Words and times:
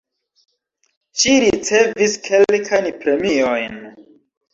Ŝi 1.23 1.35
ricevis 1.43 2.15
kelkajn 2.29 2.89
premiojn. 3.05 3.77